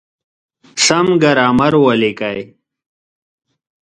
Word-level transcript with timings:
سم 0.85 1.07
ګرامر 1.21 1.73
وليکئ!. 1.85 2.39